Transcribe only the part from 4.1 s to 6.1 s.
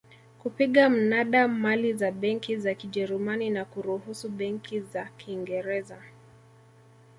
benki za Kiingereza